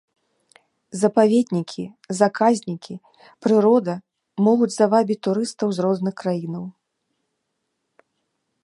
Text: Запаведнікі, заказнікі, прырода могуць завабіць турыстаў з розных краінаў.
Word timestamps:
Запаведнікі, 1.01 1.83
заказнікі, 2.19 2.95
прырода 3.47 3.93
могуць 4.49 4.71
завабіць 4.77 5.21
турыстаў 5.29 5.67
з 5.79 5.87
розных 5.89 6.13
краінаў. 6.25 6.65